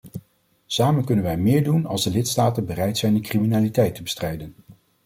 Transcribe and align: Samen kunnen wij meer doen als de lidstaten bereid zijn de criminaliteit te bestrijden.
Samen 0.65 1.05
kunnen 1.05 1.23
wij 1.23 1.37
meer 1.37 1.63
doen 1.63 1.85
als 1.85 2.03
de 2.03 2.09
lidstaten 2.09 2.65
bereid 2.65 2.97
zijn 2.97 3.13
de 3.13 3.19
criminaliteit 3.19 3.95
te 3.95 4.01
bestrijden. 4.03 4.55